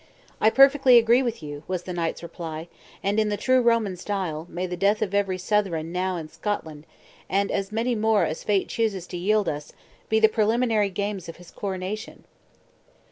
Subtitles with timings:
[0.39, 2.69] "I perfectly agree with you," was the knight's reply;
[3.03, 6.87] "and in the true Roman style, may the death of every Southron now in Scotland,
[7.29, 9.73] and as many more as fate chooses to yield us,
[10.09, 12.23] be the preliminary games of his coronation!"